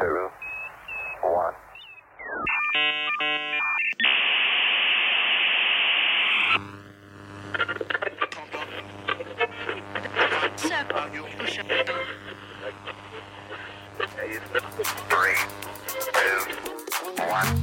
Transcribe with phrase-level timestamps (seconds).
[0.00, 0.30] two,
[1.22, 1.54] one.
[15.08, 15.36] Three,
[16.14, 16.38] two,
[17.28, 17.59] one.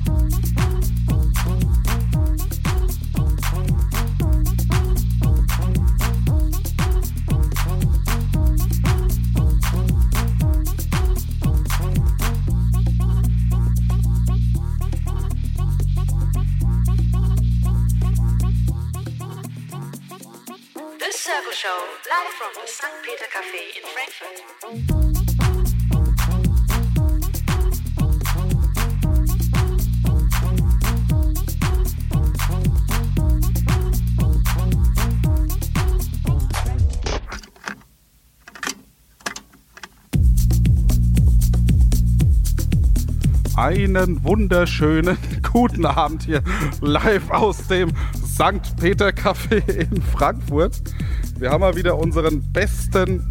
[23.07, 24.43] Peter Cafe in Frankfurt.
[43.55, 45.17] Einen wunderschönen
[45.53, 46.43] guten Abend hier
[46.82, 48.76] live aus dem St.
[48.76, 50.82] Peter Café in Frankfurt.
[51.40, 53.30] Wir haben mal wieder unseren besten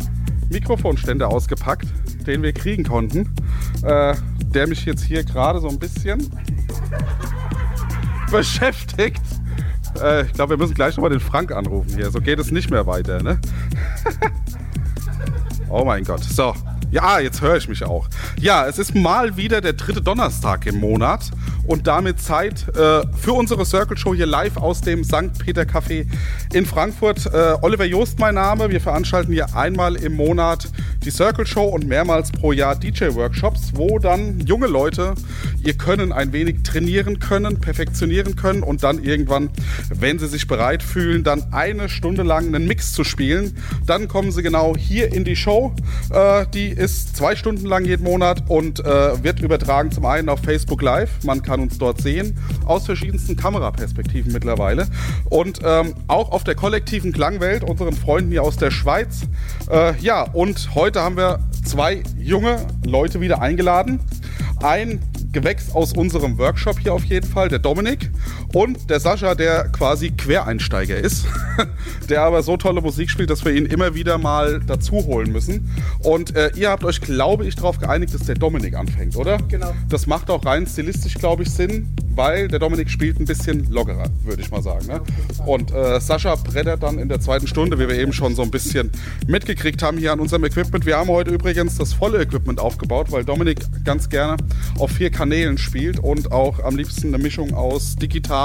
[0.49, 1.89] Mikrofonständer ausgepackt,
[2.25, 3.35] den wir kriegen konnten.
[3.83, 4.15] Äh,
[4.55, 6.31] der mich jetzt hier gerade so ein bisschen
[8.31, 9.21] beschäftigt.
[10.01, 12.11] Äh, ich glaube, wir müssen gleich nochmal den Frank anrufen hier.
[12.11, 13.41] So geht es nicht mehr weiter, ne?
[15.69, 16.23] Oh mein Gott.
[16.23, 16.55] So.
[16.93, 18.09] Ja, jetzt höre ich mich auch.
[18.39, 21.33] Ja, es ist mal wieder der dritte Donnerstag im Monat
[21.67, 25.39] und damit Zeit äh, für unsere Circle Show hier live aus dem St.
[25.39, 26.07] Peter Café
[26.53, 27.27] in Frankfurt.
[27.27, 28.71] Äh, Oliver Joost mein Name.
[28.71, 30.69] Wir veranstalten hier einmal im Monat
[31.07, 35.15] die Circle Show und mehrmals pro Jahr DJ-Workshops, wo dann junge Leute
[35.63, 39.51] ihr Können ein wenig trainieren können, perfektionieren können und dann irgendwann,
[39.89, 43.57] wenn sie sich bereit fühlen, dann eine Stunde lang einen Mix zu spielen.
[43.87, 45.73] Dann kommen sie genau hier in die Show.
[46.11, 50.41] Äh, die ist zwei Stunden lang jeden Monat und äh, wird übertragen zum einen auf
[50.41, 51.11] Facebook Live.
[51.25, 54.89] Man kann uns dort sehen, aus verschiedensten Kameraperspektiven mittlerweile.
[55.27, 59.21] Und ähm, auch auf der kollektiven Klangwelt, unseren Freunden hier aus der Schweiz.
[59.71, 64.01] Äh, ja, und heute haben wir zwei junge Leute wieder eingeladen.
[64.63, 65.01] Ein
[65.33, 68.11] Gewächs aus unserem Workshop hier auf jeden Fall, der Dominik
[68.53, 71.27] und der Sascha, der quasi Quereinsteiger ist,
[72.09, 75.73] der aber so tolle Musik spielt, dass wir ihn immer wieder mal dazu holen müssen.
[76.01, 79.39] Und äh, ihr habt euch, glaube ich, darauf geeinigt, dass der Dominik anfängt, oder?
[79.49, 79.75] Genau.
[79.89, 84.09] Das macht auch rein stilistisch, glaube ich, Sinn, weil der Dominik spielt ein bisschen lockerer,
[84.23, 84.87] würde ich mal sagen.
[84.87, 85.01] Ne?
[85.45, 88.51] Und äh, Sascha brettert dann in der zweiten Stunde, wie wir eben schon so ein
[88.51, 88.91] bisschen
[89.27, 90.87] mitgekriegt haben hier an unserem Equipment.
[90.87, 94.37] Wir haben heute übrigens das volle Equipment aufgebaut, weil Dominik ganz gerne
[94.79, 98.36] auf vier Kanälen spielt und auch am liebsten eine Mischung aus digital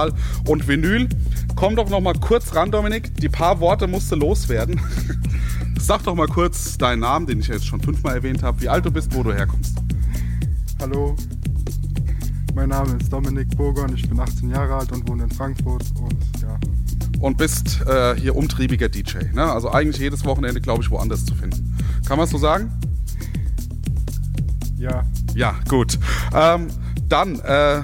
[0.47, 1.09] und Vinyl.
[1.55, 3.15] Komm doch noch mal kurz ran, Dominik.
[3.17, 4.79] Die paar Worte musste loswerden.
[5.79, 8.85] Sag doch mal kurz deinen Namen, den ich jetzt schon fünfmal erwähnt habe, wie alt
[8.85, 9.77] du bist, wo du herkommst.
[10.79, 11.15] Hallo,
[12.55, 16.17] mein Name ist Dominik Burgon, ich bin 18 Jahre alt und wohne in Frankfurt und
[16.41, 16.57] ja,
[17.19, 19.17] Und bist äh, hier umtriebiger DJ.
[19.33, 19.43] Ne?
[19.43, 21.77] Also eigentlich jedes Wochenende, glaube ich, woanders zu finden.
[22.07, 22.71] Kann man so sagen?
[24.77, 25.03] ja,
[25.35, 25.99] Ja, gut.
[26.33, 26.67] Ähm,
[27.07, 27.81] dann, äh,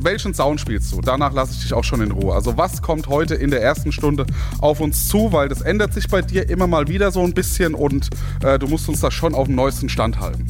[0.00, 1.00] welchen Sound spielst du?
[1.00, 2.34] Danach lasse ich dich auch schon in Ruhe.
[2.34, 4.26] Also was kommt heute in der ersten Stunde
[4.58, 5.32] auf uns zu?
[5.32, 8.10] Weil das ändert sich bei dir immer mal wieder so ein bisschen und
[8.42, 10.46] äh, du musst uns da schon auf dem neuesten Stand halten.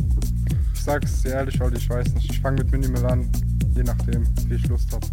[0.75, 3.31] ich sag's dir ehrlich, weil ich weiß nicht, ich fange mit Minimal an,
[3.75, 5.07] je nachdem, wie ich Lust habe.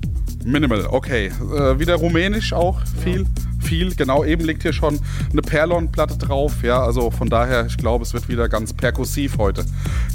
[0.44, 1.28] Minimal, okay.
[1.28, 3.26] Äh, wieder rumänisch auch, viel,
[3.60, 3.94] viel.
[3.96, 5.00] Genau, eben liegt hier schon
[5.32, 6.64] eine Perlon-Platte drauf.
[6.64, 9.66] Ja, also von daher, ich glaube, es wird wieder ganz perkussiv heute.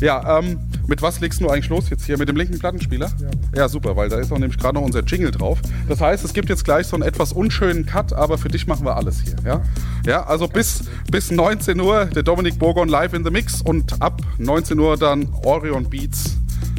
[0.00, 2.18] Ja, ähm, mit was legst du eigentlich los jetzt hier?
[2.18, 3.10] Mit dem linken Plattenspieler?
[3.20, 3.30] Ja.
[3.56, 5.60] Ja, super, weil da ist auch nämlich gerade noch unser Jingle drauf.
[5.88, 8.84] Das heißt, es gibt jetzt gleich so einen etwas unschönen Cut, aber für dich machen
[8.84, 9.36] wir alles hier.
[9.44, 9.62] Ja,
[10.04, 14.20] ja also bis, bis 19 Uhr der Dominik Burgon live in the Mix und ab
[14.38, 16.36] 19 Uhr dann Orion Beats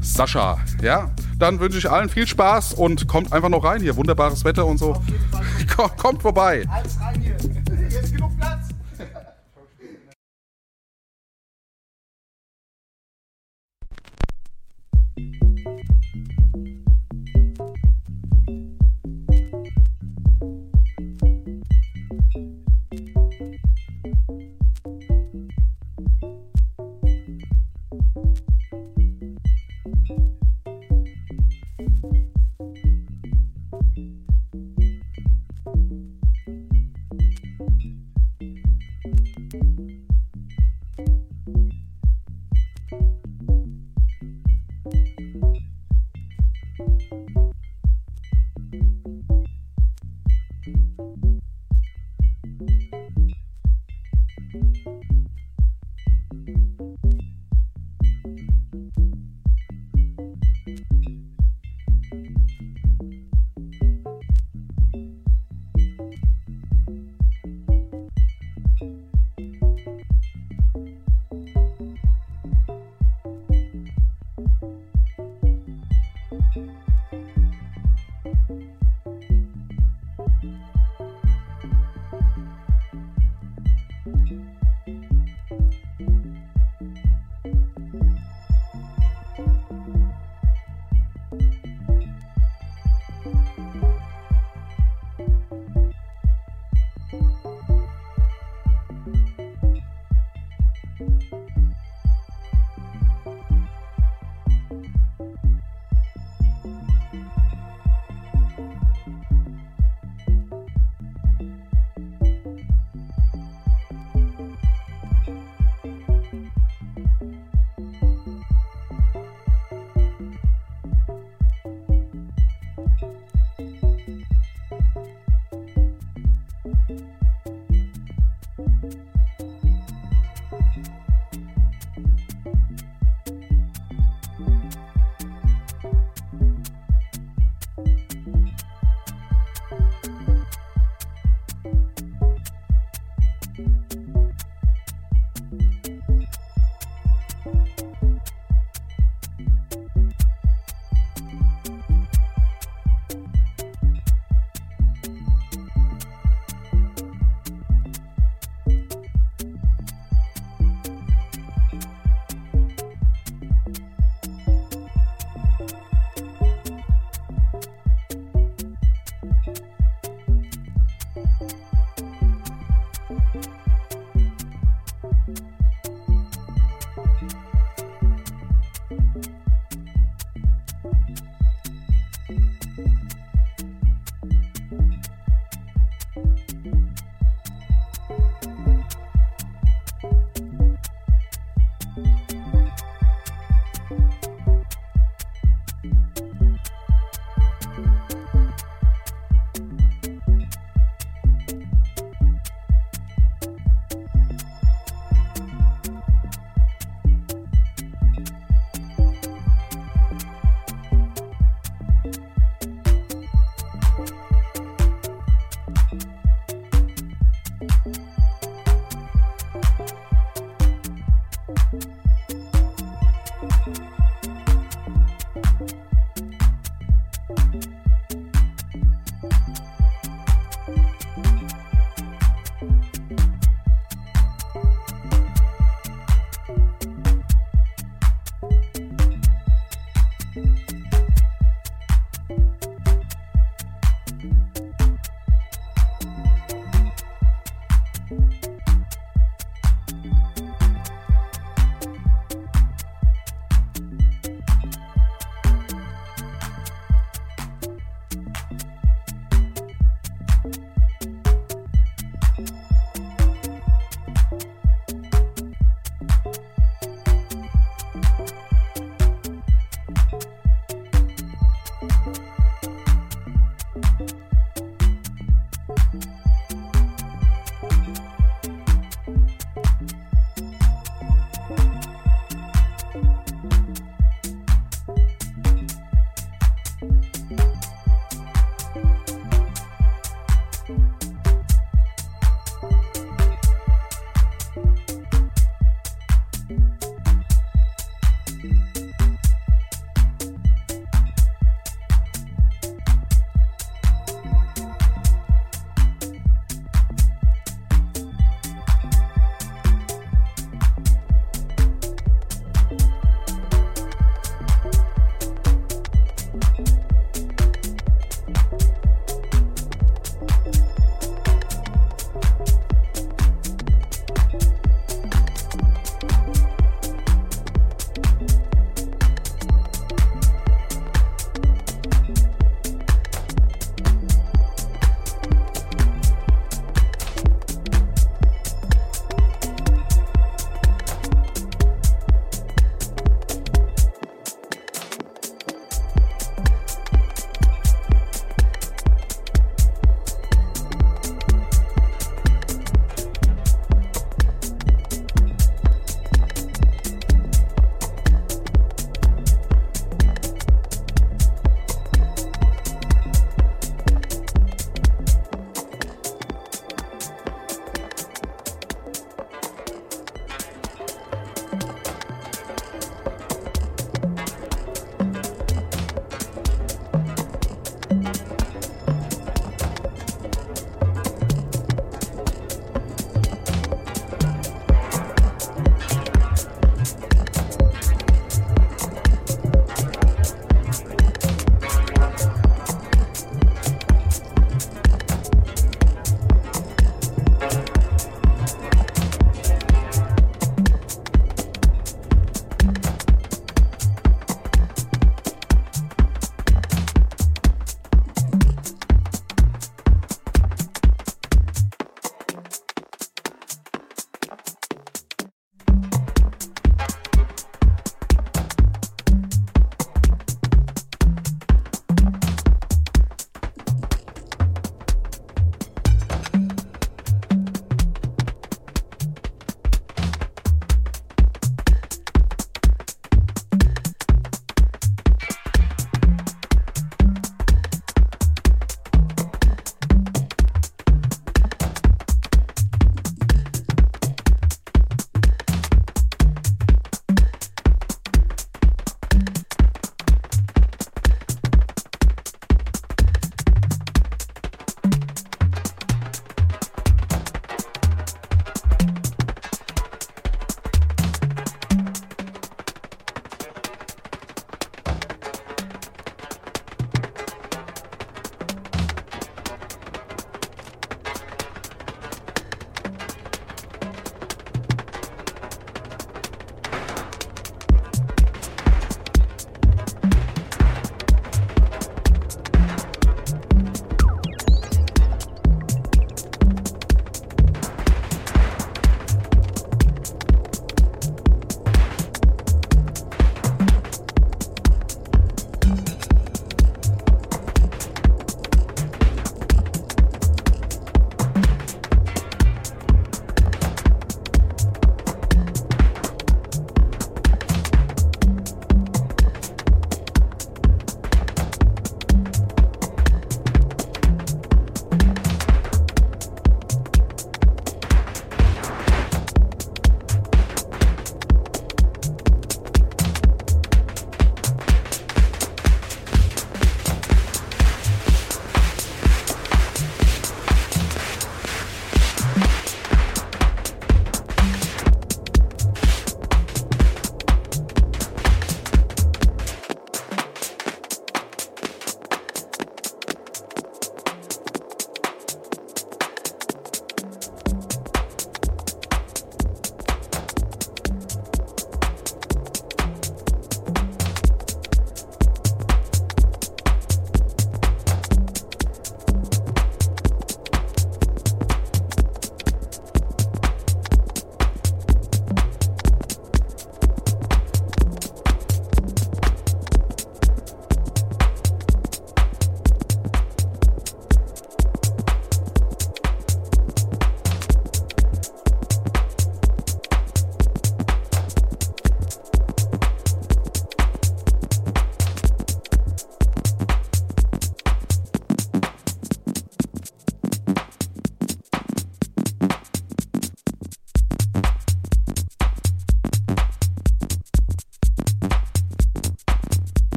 [0.00, 0.58] Sascha.
[0.82, 1.10] Ja,
[1.40, 3.96] dann wünsche ich allen viel Spaß und kommt einfach noch rein hier.
[3.96, 5.00] Wunderbares Wetter und so.
[5.96, 6.66] Kommt vorbei.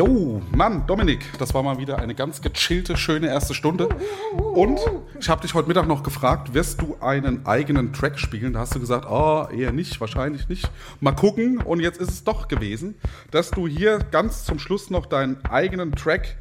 [0.00, 3.90] Jo, Mann, Dominik, das war mal wieder eine ganz gechillte, schöne erste Stunde.
[4.32, 4.80] Und
[5.20, 8.54] ich habe dich heute Mittag noch gefragt, wirst du einen eigenen Track spielen?
[8.54, 10.70] Da hast du gesagt, oh, eher nicht, wahrscheinlich nicht.
[11.00, 11.58] Mal gucken.
[11.58, 12.94] Und jetzt ist es doch gewesen,
[13.30, 16.34] dass du hier ganz zum Schluss noch deinen eigenen Track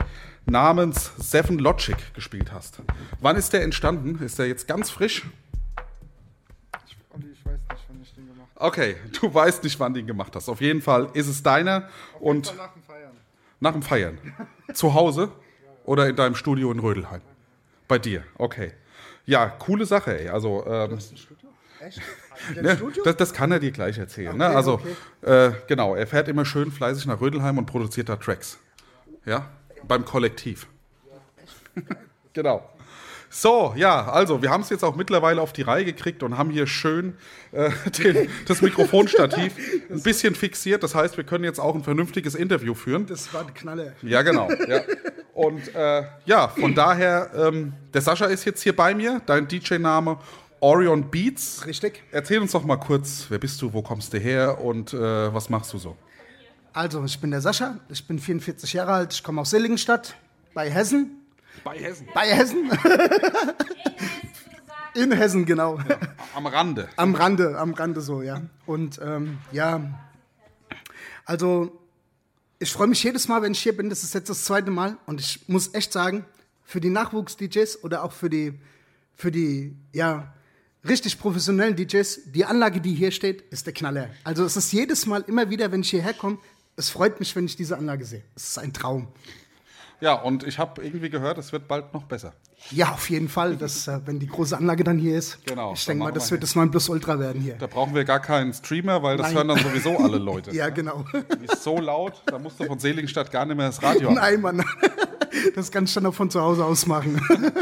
[0.46, 2.82] namens Seven Logic gespielt hast.
[3.20, 4.24] Wann ist der entstanden?
[4.24, 5.26] Ist der jetzt ganz frisch?
[7.14, 10.08] Olli, ich weiß nicht, wann ich den gemacht Okay, du weißt nicht, wann du ihn
[10.08, 10.48] gemacht hast.
[10.48, 11.90] Auf jeden Fall ist es deiner
[12.22, 12.79] und habe.
[13.60, 14.18] Nach dem Feiern.
[14.74, 15.32] Zu Hause
[15.84, 17.22] oder in deinem Studio in Rödelheim?
[17.88, 18.74] Bei dir, okay.
[19.26, 20.30] Ja, coole Sache, ey.
[20.30, 20.98] Also, ähm,
[21.80, 22.02] Echt?
[22.62, 24.36] ne, das, das kann er dir gleich erzählen.
[24.38, 24.46] ne?
[24.48, 24.74] Okay, Also,
[25.22, 25.48] okay.
[25.48, 28.58] äh, genau, er fährt immer schön fleißig nach Rödelheim und produziert da Tracks.
[29.26, 29.50] Ja,
[29.88, 30.68] beim Kollektiv.
[32.34, 32.70] genau.
[33.32, 36.50] So, ja, also wir haben es jetzt auch mittlerweile auf die Reihe gekriegt und haben
[36.50, 37.14] hier schön
[37.52, 39.54] äh, den, das Mikrofonstativ
[39.90, 40.82] ein bisschen fixiert.
[40.82, 43.06] Das heißt, wir können jetzt auch ein vernünftiges Interview führen.
[43.06, 43.94] Das war der Knaller.
[44.02, 44.50] Ja, genau.
[44.68, 44.82] Ja.
[45.34, 50.18] Und äh, ja, von daher, ähm, der Sascha ist jetzt hier bei mir, dein DJ-Name
[50.60, 51.66] Orion Beats.
[51.66, 52.04] Richtig.
[52.12, 55.50] Erzähl uns doch mal kurz, wer bist du, wo kommst du her und äh, was
[55.50, 55.96] machst du so?
[56.74, 60.16] Also, ich bin der Sascha, ich bin 44 Jahre alt, ich komme aus Seligenstadt
[60.54, 61.19] bei Hessen.
[61.64, 62.08] Bei Hessen.
[62.14, 62.72] Bei Hessen?
[64.96, 65.80] In Hessen, genau.
[66.34, 66.90] Am Rande.
[66.96, 68.42] Am Rande, am Rande so, ja.
[68.66, 69.82] Und ähm, ja,
[71.26, 71.80] also
[72.60, 73.90] ich freue mich jedes Mal, wenn ich hier bin.
[73.90, 74.98] Das ist jetzt das zweite Mal.
[75.06, 76.26] Und ich muss echt sagen,
[76.64, 78.60] für die Nachwuchs-DJs oder auch für die,
[79.16, 80.34] für die, ja,
[80.88, 84.10] richtig professionellen DJs, die Anlage, die hier steht, ist der Knaller.
[84.24, 86.38] Also es ist jedes Mal immer wieder, wenn ich hierher komme,
[86.76, 88.24] es freut mich, wenn ich diese Anlage sehe.
[88.36, 89.08] Es ist ein Traum.
[90.02, 92.34] Ja, und ich habe irgendwie gehört, es wird bald noch besser.
[92.72, 95.46] Ja, auf jeden Fall, dass, äh, wenn die große Anlage dann hier ist.
[95.46, 97.56] Genau, Ich denke mal, das wir wird das 9 Plus Ultra werden hier.
[97.56, 99.36] Da brauchen wir gar keinen Streamer, weil das Nein.
[99.36, 100.52] hören dann sowieso alle Leute.
[100.56, 101.06] Ja, genau.
[101.14, 104.16] Die ist so laut, da musst du von Seligenstadt gar nicht mehr das Radio an.
[104.16, 104.66] Nein, Mann.
[105.56, 107.22] Das kann ich dann auch von zu Hause aus machen.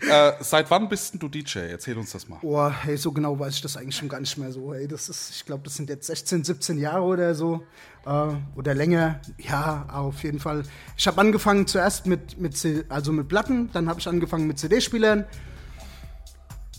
[0.00, 1.58] Äh, seit wann bist denn du DJ?
[1.70, 2.38] Erzähl uns das mal.
[2.40, 4.72] Boah, hey, so genau weiß ich das eigentlich schon gar nicht mehr so.
[4.72, 7.64] Hey, das ist, ich glaube, das sind jetzt 16, 17 Jahre oder so.
[8.06, 9.20] Äh, oder länger.
[9.38, 10.62] Ja, auf jeden Fall.
[10.96, 12.54] Ich habe angefangen zuerst mit, mit,
[12.88, 15.24] also mit Platten, dann habe ich angefangen mit CD-Spielern.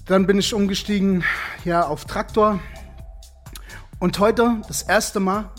[0.05, 1.23] Dann bin ich umgestiegen
[1.65, 2.59] ja, auf Traktor.
[3.99, 5.51] Und heute das erste Mal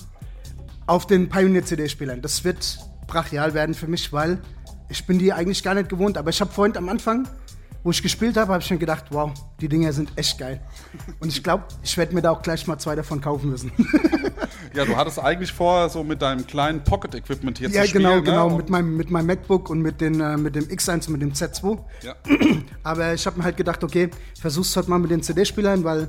[0.86, 2.22] auf den Pioneer-CD-Spielern.
[2.22, 4.40] Das wird brachial werden für mich, weil
[4.88, 6.16] ich bin die eigentlich gar nicht gewohnt.
[6.16, 7.28] Aber ich habe vorhin am Anfang,
[7.82, 10.60] wo ich gespielt habe, habe ich mir gedacht, wow, die Dinger sind echt geil.
[11.20, 13.72] Und ich glaube, ich werde mir da auch gleich mal zwei davon kaufen müssen.
[14.72, 18.04] Ja, du hattest eigentlich vor, so mit deinem kleinen Pocket-Equipment hier ja, zu spielen.
[18.04, 18.22] genau, ne?
[18.22, 21.10] genau, Und- mit meinem, mit meinem MacBook und mit, den, äh, mit dem X1 und
[21.18, 21.78] mit dem Z2.
[22.02, 22.14] Ja.
[22.84, 24.10] Aber ich habe mir halt gedacht, okay,
[24.40, 26.08] versuch's heute mal mit den CD-Spielern, weil,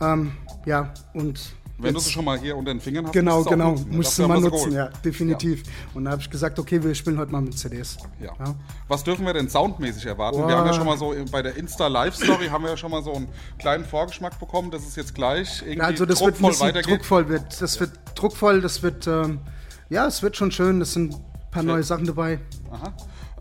[0.00, 0.32] ähm,
[0.66, 1.54] ja, und.
[1.78, 3.70] Wenn du sie schon mal hier unter den Fingern hast, Genau, genau.
[3.72, 3.96] nutzen?
[3.96, 5.64] Musst du mal nutzen, ja, definitiv.
[5.94, 7.96] Und da habe ich gesagt, okay, wir spielen heute mal mit CDs.
[8.20, 8.32] Ja.
[8.38, 8.54] Ja.
[8.88, 10.38] Was dürfen wir denn soundmäßig erwarten?
[10.38, 10.48] Boah.
[10.48, 13.12] Wir haben ja schon mal so bei der Insta-Live-Story haben wir ja schon mal so
[13.14, 13.28] einen
[13.58, 16.90] kleinen Vorgeschmack bekommen, dass es jetzt gleich irgendwie Also das wird ein druckvoll bisschen weitergeht.
[16.98, 19.40] druckvoll, wird, das wird druckvoll, das wird, ähm,
[19.88, 21.20] ja, es wird schon schön, es sind ein
[21.50, 22.38] paar neue Sachen dabei.
[22.70, 22.92] Aha.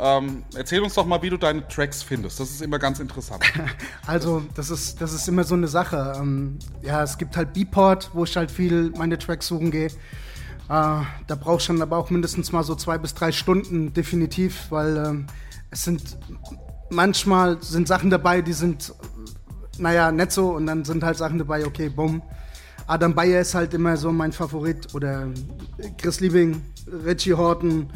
[0.04, 2.40] Ähm, erzähl uns doch mal, wie du deine Tracks findest.
[2.40, 3.44] Das ist immer ganz interessant.
[4.08, 6.16] Also, das ist, das ist immer so eine Sache.
[6.18, 9.88] Ähm, ja, es gibt halt Beatport, wo ich halt viel meine Tracks suchen gehe.
[9.88, 9.92] Äh,
[10.68, 14.98] da brauche ich dann aber auch mindestens mal so zwei bis drei Stunden, definitiv, weil
[14.98, 15.28] ähm,
[15.70, 16.18] es sind
[16.90, 18.94] manchmal sind Sachen dabei, die sind,
[19.78, 22.22] naja, nett so und dann sind halt Sachen dabei, okay, bumm.
[22.88, 25.28] Adam Bayer ist halt immer so mein Favorit oder
[25.98, 26.62] Chris Liebing,
[27.06, 27.90] Richie Horton,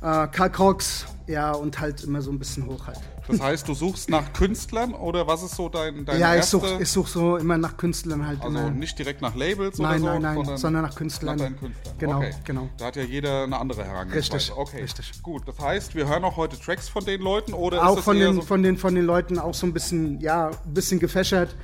[0.00, 2.98] äh, Karl Cox, ja, und halt immer so ein bisschen hoch halt.
[3.30, 6.78] Das heißt, du suchst nach Künstlern oder was ist so dein, deine Ja, ich suche
[6.80, 8.42] ich such so immer nach Künstlern halt.
[8.42, 8.70] also immer.
[8.70, 11.38] nicht direkt nach Labels Nein, oder so, nein, nein, sondern nach Künstlern.
[11.38, 11.74] Nach Künstlern.
[11.98, 12.34] Genau, okay.
[12.44, 12.68] genau.
[12.78, 14.34] Da hat ja jeder eine andere Herangehensweise.
[14.34, 14.82] Richtig, okay.
[14.82, 15.22] richtig.
[15.22, 18.18] Gut, das heißt, wir hören auch heute Tracks von den Leuten oder ist auch von
[18.18, 21.54] den, so von, den, von den Leuten auch so ein bisschen, ja, ein bisschen gefächert.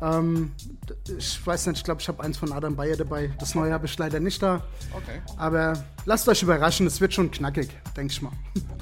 [0.00, 0.52] Ähm,
[1.18, 3.30] ich weiß nicht, ich glaube, ich habe eins von Adam Bayer dabei.
[3.38, 4.62] Das neue habe ich leider nicht da.
[4.92, 5.20] Okay.
[5.36, 8.32] Aber lasst euch überraschen, es wird schon knackig, denke ich mal.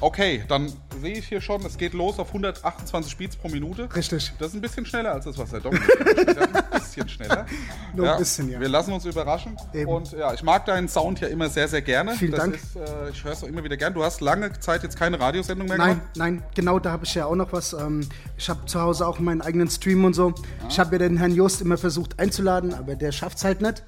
[0.00, 3.88] Okay, dann sehe ich hier schon, es geht los auf 128 Beats pro Minute.
[3.94, 4.32] Richtig.
[4.38, 5.88] Das ist ein bisschen schneller als das, was der Dominik.
[6.26, 7.46] Ja, Ein bisschen schneller.
[7.94, 8.58] Nur ein bisschen, ja.
[8.58, 9.56] Wir lassen uns überraschen.
[9.72, 9.88] Eben.
[9.88, 12.12] Und ja, ich mag deinen Sound ja immer sehr, sehr gerne.
[12.16, 12.54] Vielen das Dank.
[12.56, 13.94] Ist, äh, ich höre es auch immer wieder gern.
[13.94, 16.16] Du hast lange Zeit jetzt keine Radiosendung mehr Nein, gemacht.
[16.16, 17.72] nein, genau, da habe ich ja auch noch was.
[17.72, 20.34] Ähm, ich habe zu Hause auch meinen eigenen Stream und so.
[20.68, 23.84] Ich habe ja den Herrn Jost immer versucht einzuladen, aber der schafft es halt nicht.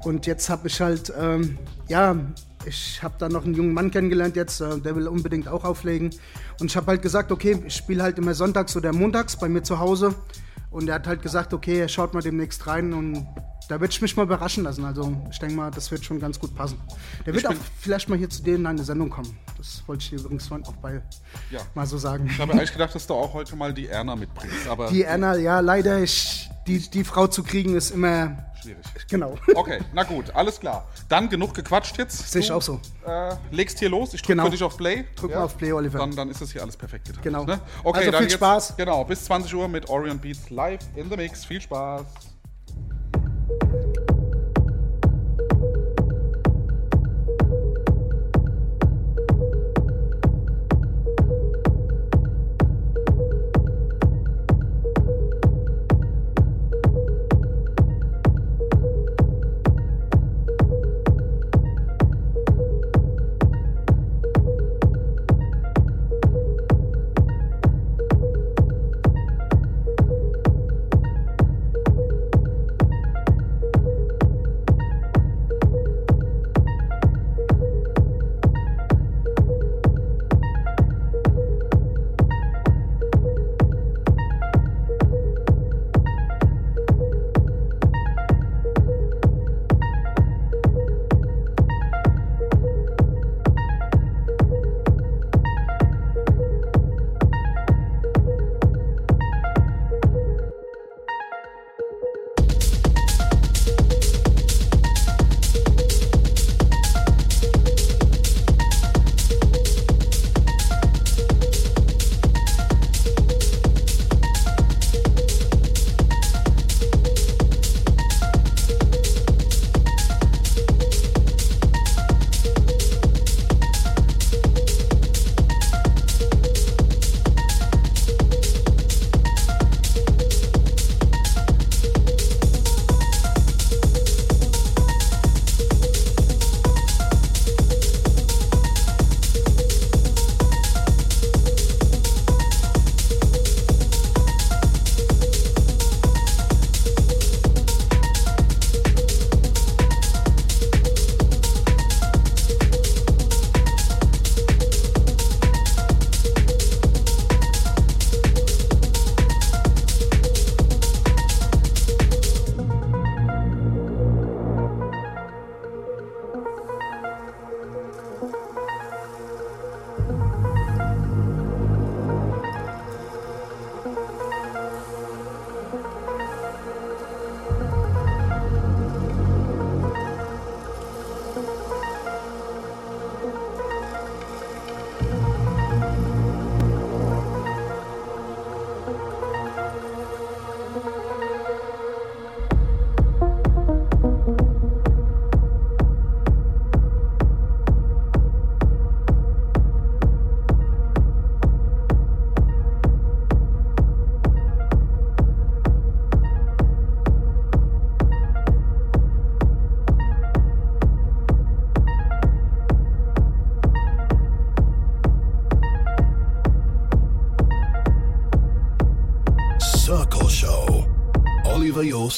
[0.00, 2.16] Und jetzt habe ich halt, ähm, ja,
[2.66, 6.10] ich habe da noch einen jungen Mann kennengelernt jetzt, äh, der will unbedingt auch auflegen.
[6.60, 9.62] Und ich habe halt gesagt, okay, ich spiele halt immer sonntags oder montags bei mir
[9.62, 10.14] zu Hause.
[10.70, 13.26] Und er hat halt gesagt, okay, er schaut mal demnächst rein und
[13.70, 14.84] da würde ich mich mal überraschen lassen.
[14.84, 16.78] Also ich denke mal, das wird schon ganz gut passen.
[17.26, 19.36] Der wird auch vielleicht mal hier zu denen in eine Sendung kommen.
[19.56, 21.02] Das wollte ich dir übrigens vorhin auch bei
[21.50, 21.60] Ja.
[21.74, 22.26] mal so sagen.
[22.30, 25.36] Ich habe eigentlich gedacht, dass du auch heute mal die Erna mitbringst, aber Die Anna,
[25.36, 28.84] ja, leider, ich, die, die Frau zu kriegen ist immer, schwierig.
[29.10, 29.36] genau.
[29.54, 30.86] Okay, na gut, alles klar.
[31.08, 32.30] Dann genug gequatscht jetzt.
[32.30, 32.80] Sehe ich auch so.
[33.06, 34.12] Äh, legst hier los.
[34.14, 34.44] Ich drücke Genau.
[34.44, 35.06] für dich auf Play.
[35.16, 35.98] Drück mal auf Play, Oliver.
[35.98, 37.22] Dann, dann ist es hier alles perfekt getan.
[37.22, 37.44] Genau.
[37.44, 37.58] Ne?
[37.82, 38.76] Okay, Also dann viel jetzt, Spaß.
[38.76, 41.44] Genau, bis 20 Uhr mit Orion Beats live in the Mix.
[41.46, 42.02] Viel Spaß.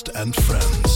[0.00, 0.89] Oliver Joost and Friends.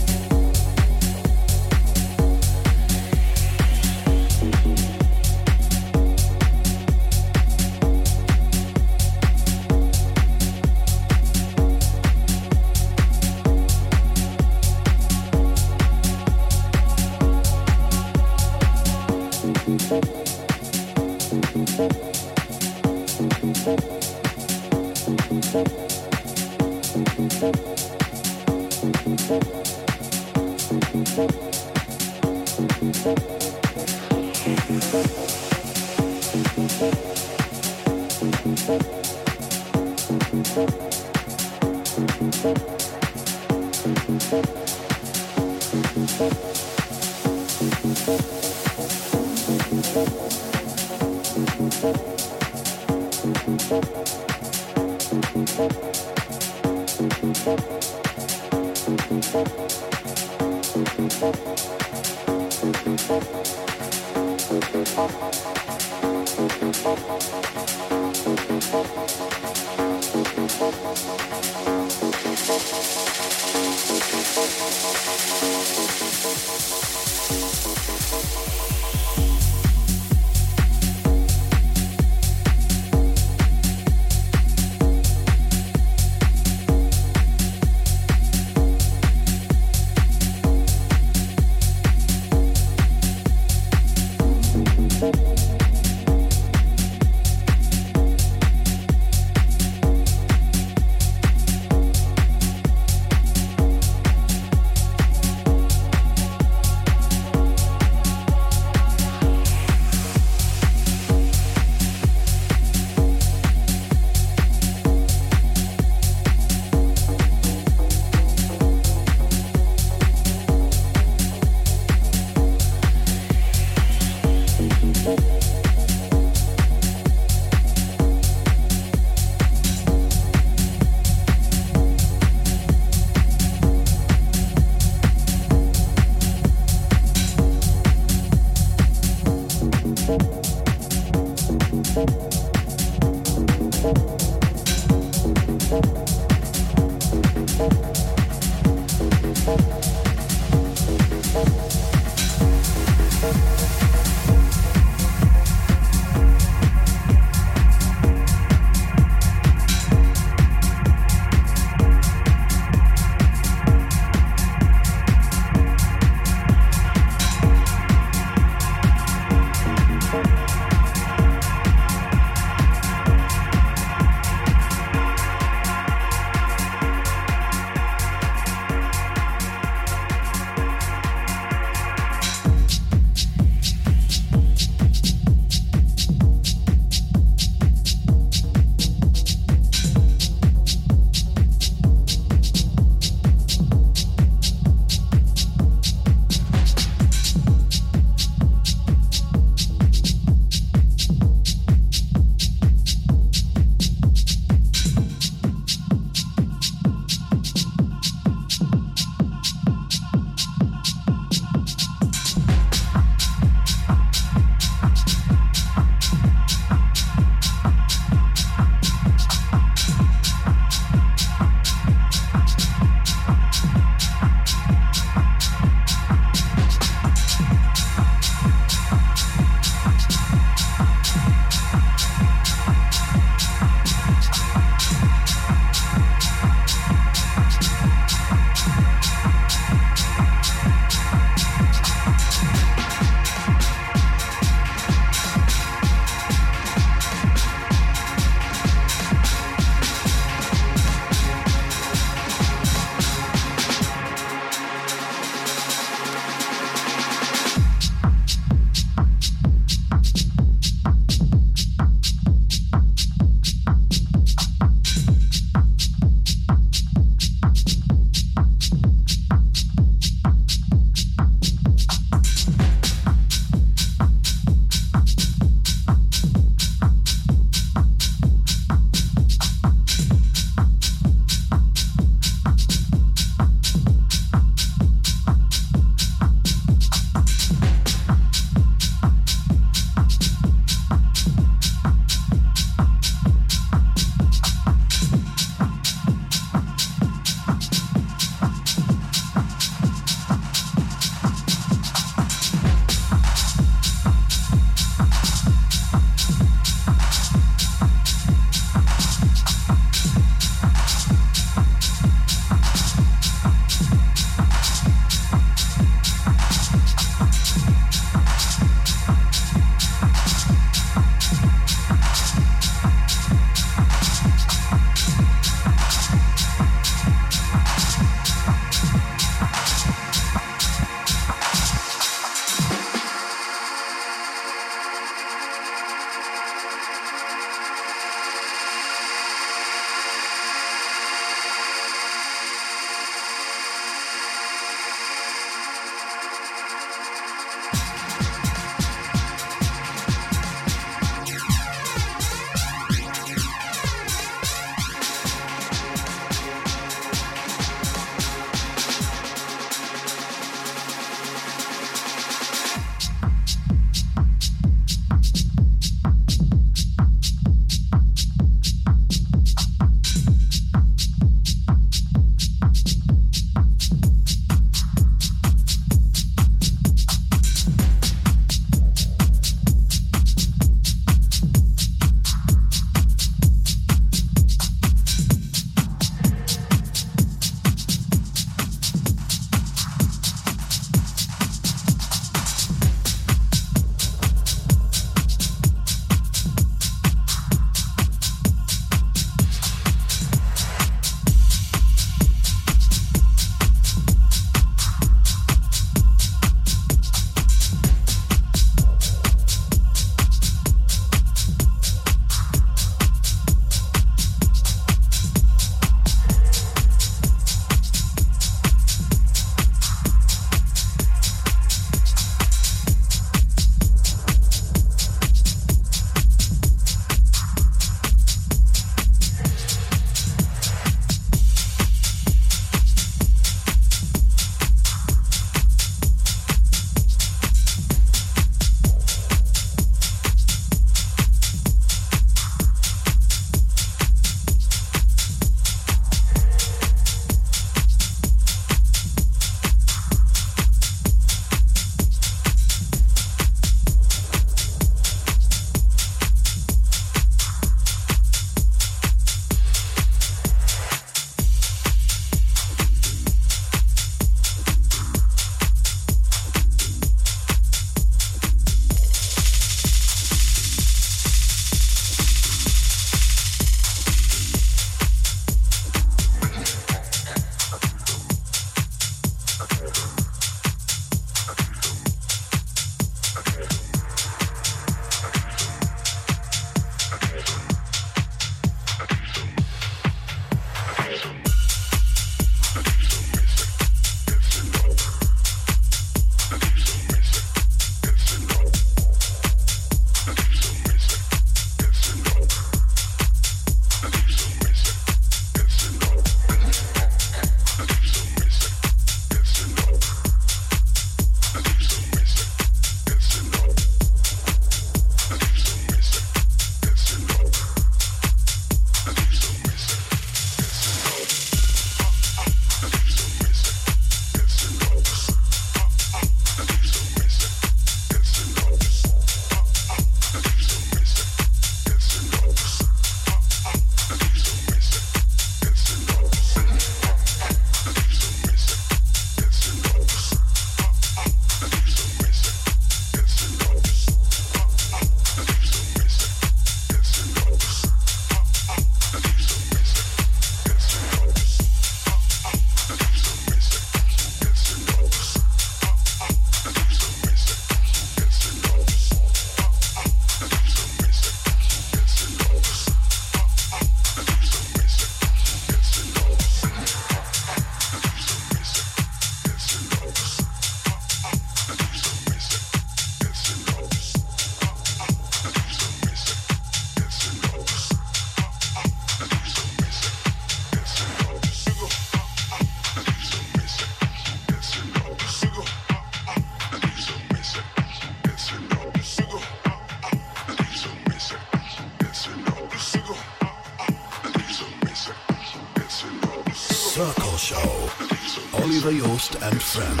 [599.41, 600.00] And Friends.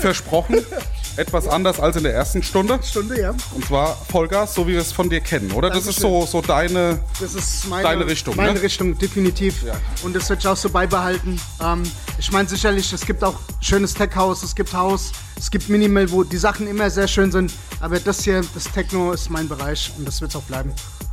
[0.00, 0.56] Versprochen,
[1.16, 2.78] etwas anders als in der ersten Stunde.
[2.82, 3.30] Stunde, ja.
[3.54, 5.70] Und zwar Vollgas, so wie wir es von dir kennen, oder?
[5.70, 7.00] Das ist so, so deine.
[7.20, 8.62] Das ist meine, Deine Richtung, Meine ne?
[8.62, 9.62] Richtung, definitiv.
[9.62, 9.74] Ja.
[10.02, 11.40] Und das werde ich auch so beibehalten.
[11.62, 11.82] Ähm,
[12.18, 16.24] ich meine sicherlich, es gibt auch schönes Tech-House, es gibt House, es gibt Minimal, wo
[16.24, 17.52] die Sachen immer sehr schön sind.
[17.80, 20.72] Aber das hier, das Techno, ist mein Bereich und das wird es auch bleiben.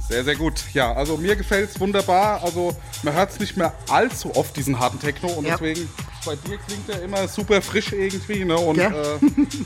[0.10, 0.64] Sehr, sehr gut.
[0.74, 2.42] Ja, also mir gefällt es wunderbar.
[2.42, 2.74] Also
[3.04, 5.28] man hört es nicht mehr allzu oft, diesen harten Techno.
[5.28, 5.56] Und Ja.
[5.56, 5.90] deswegen,
[6.28, 8.46] bei dir klingt er immer super frisch irgendwie.
[8.46, 8.56] Ne?
[8.58, 8.90] Und Ja.
[8.90, 8.94] äh,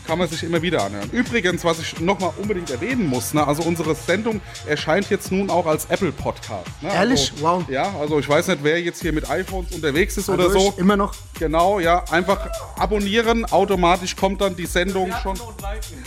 [0.08, 1.10] kann man sich immer wieder anhören.
[1.12, 3.46] Übrigens, was ich nochmal unbedingt erwähnen muss, ne?
[3.46, 6.68] also unsere Sendung erscheint jetzt nun auch als Apple Podcast.
[6.82, 6.94] Ne?
[6.94, 7.32] Ehrlich?
[7.34, 7.64] Also, Wow.
[7.70, 10.70] Ja, also ich weiß nicht, wer jetzt hier mit iPhones unterwegs ist oder Also so.
[10.74, 11.14] ich Immer noch.
[11.40, 12.48] Genau, ja, einfach
[12.78, 15.38] abonnieren, automatisch kommt dann die Sendung schon.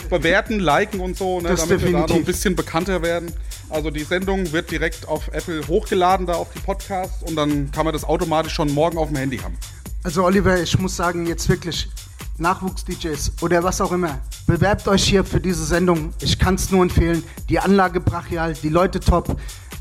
[0.09, 2.27] Bewerten, liken und so, ne, Das damit wir da noch ein definitiv.
[2.27, 3.33] bisschen bekannter werden.
[3.71, 7.85] Also die Sendung wird direkt auf Apple hochgeladen, da auf die Podcasts und dann kann
[7.85, 9.57] man das automatisch schon morgen auf dem Handy haben.
[10.05, 11.89] Also Oliver, ich muss sagen, jetzt wirklich
[12.37, 16.13] Nachwuchs-DJs oder was auch immer, bewerbt euch hier für diese Sendung.
[16.21, 17.25] Ich kann es nur empfehlen.
[17.49, 19.35] Die Anlage brachial, die Leute top.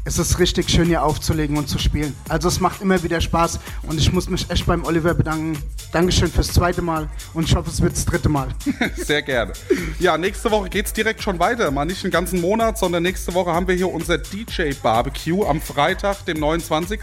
[0.06, 2.14] Es ist richtig schön hier aufzulegen und zu spielen.
[2.28, 5.58] Also es macht immer wieder Spaß und ich muss mich echt beim Oliver bedanken.
[5.94, 8.50] Dankeschön fürs zweite Mal und ich hoffe, es wird das dritte Mal.
[8.98, 9.54] Sehr gerne.
[10.00, 11.72] Ja, nächste Woche geht's direkt schon weiter.
[11.72, 16.26] Mal nicht einen ganzen Monat, sondern nächste Woche haben wir hier unser DJ-Barbecue am Freitag,
[16.26, 17.00] dem 29.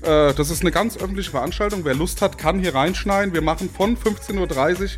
[0.00, 1.84] Äh, das ist eine ganz öffentliche Veranstaltung.
[1.84, 3.34] Wer Lust hat, kann hier reinschneiden.
[3.34, 4.88] Wir machen von 15.30 Uhr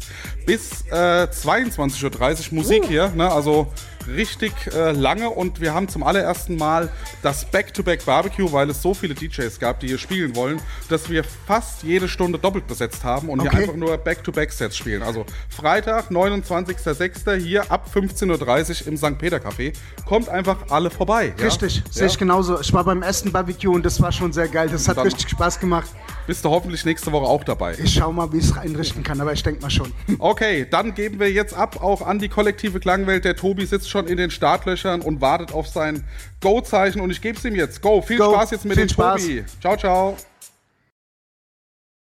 [0.46, 2.04] bis äh, 22.30
[2.52, 3.08] Uhr Musik hier.
[3.08, 3.28] Ne?
[3.28, 3.72] Also
[4.06, 6.90] richtig äh, lange und wir haben zum allerersten Mal
[7.22, 11.24] das Back-to-Back Barbecue, weil es so viele DJs gab, die hier spielen wollen, dass wir
[11.24, 13.62] fast jede Stunde doppelt besetzt haben und hier Okay.
[13.62, 15.02] einfach nur Back-to-Back-Sets spielen.
[15.02, 17.36] Also Freitag, 29.06.
[17.36, 19.18] hier ab 15.30 Uhr im St.
[19.18, 19.72] Peter Café.
[20.06, 21.32] Kommt einfach alle vorbei.
[21.38, 21.44] Ja?
[21.46, 22.06] Richtig, sehe Ja?
[22.08, 22.60] ich genauso.
[22.60, 24.68] Ich war beim ersten Barbecue und das war schon sehr geil.
[24.70, 25.88] Das hat richtig Spaß gemacht.
[26.26, 27.76] Bist du hoffentlich nächste Woche auch dabei.
[27.82, 29.92] Ich schau mal, wie ich es einrichten kann, aber ich denke mal schon.
[30.18, 33.24] Okay, dann geben wir jetzt ab auch an die kollektive Klangwelt.
[33.24, 36.04] Der Tobi sitzt schon in den Startlöchern und wartet auf sein
[36.40, 37.80] Go-Zeichen und ich gebe es ihm jetzt.
[37.80, 39.22] Go, viel Go, Spaß jetzt mit viel dem Spaß.
[39.22, 39.44] Tobi.
[39.60, 40.16] Ciao, ciao.